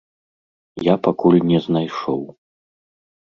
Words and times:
Я 0.85 0.95
пакуль 1.07 1.37
не 1.51 1.59
знайшоў. 1.65 2.21